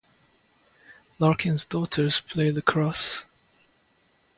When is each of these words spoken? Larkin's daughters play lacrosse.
Larkin's 1.19 1.63
daughters 1.63 2.21
play 2.21 2.51
lacrosse. 2.51 3.23